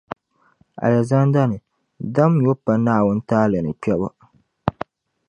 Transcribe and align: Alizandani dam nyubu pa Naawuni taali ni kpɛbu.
Alizandani 0.85 1.57
dam 2.15 2.31
nyubu 2.41 2.55
pa 2.65 2.73
Naawuni 2.85 3.21
taali 3.29 3.57
ni 3.61 3.71
kpɛbu. 3.81 4.07